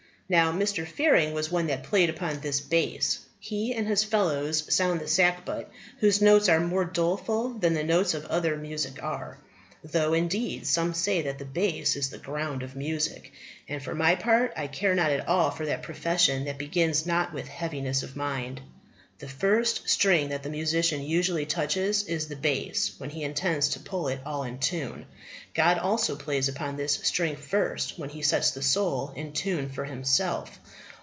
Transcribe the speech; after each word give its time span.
Now, 0.29 0.53
Mr. 0.53 0.87
Fearing 0.87 1.33
was 1.33 1.51
one 1.51 1.67
that 1.67 1.83
played 1.83 2.09
upon 2.09 2.39
this 2.39 2.61
base. 2.61 3.19
He 3.37 3.73
and 3.73 3.85
his 3.85 4.05
fellows 4.05 4.63
sound 4.73 5.01
the 5.01 5.07
sackbut, 5.09 5.67
whose 5.99 6.21
notes 6.21 6.47
are 6.47 6.61
more 6.61 6.85
doleful 6.85 7.49
than 7.55 7.73
the 7.73 7.83
notes 7.83 8.13
of 8.13 8.23
other 8.27 8.55
music 8.55 9.03
are. 9.03 9.37
Though, 9.83 10.13
indeed, 10.13 10.65
some 10.67 10.93
say 10.93 11.21
that 11.23 11.37
the 11.37 11.43
base 11.43 11.97
is 11.97 12.11
the 12.11 12.17
ground 12.17 12.63
of 12.63 12.77
music. 12.77 13.33
And, 13.67 13.83
for 13.83 13.93
my 13.93 14.15
part, 14.15 14.53
I 14.55 14.67
care 14.67 14.95
not 14.95 15.11
at 15.11 15.27
all 15.27 15.51
for 15.51 15.65
that 15.65 15.83
profession 15.83 16.45
that 16.45 16.57
begins 16.57 17.05
not 17.05 17.33
with 17.33 17.49
heaviness 17.49 18.01
of 18.01 18.15
mind. 18.15 18.61
The 19.19 19.27
first 19.27 19.87
string 19.87 20.29
that 20.29 20.41
the 20.41 20.49
musician 20.49 21.03
usually 21.03 21.45
touches 21.45 22.05
is 22.07 22.25
the 22.27 22.35
base 22.35 22.95
when 22.97 23.11
he 23.11 23.21
intends 23.23 23.69
to 23.69 23.79
put 23.79 24.17
all 24.25 24.41
in 24.45 24.57
tune. 24.57 25.05
God 25.53 25.77
also 25.77 26.15
plays 26.15 26.49
upon 26.49 26.75
this 26.75 26.93
string 27.03 27.35
first 27.35 27.99
when 27.99 28.09
He 28.09 28.23
sets 28.23 28.49
the 28.51 28.63
soul 28.63 29.13
in 29.15 29.33
tune 29.33 29.69
for 29.69 29.85
Himself. 29.85 30.57